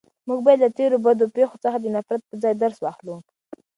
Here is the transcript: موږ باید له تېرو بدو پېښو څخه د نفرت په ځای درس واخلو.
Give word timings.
موږ 0.27 0.39
باید 0.45 0.59
له 0.63 0.69
تېرو 0.77 0.97
بدو 1.05 1.25
پېښو 1.37 1.57
څخه 1.63 1.77
د 1.79 1.85
نفرت 1.95 2.21
په 2.29 2.35
ځای 2.43 2.53
درس 2.63 2.77
واخلو. 2.81 3.15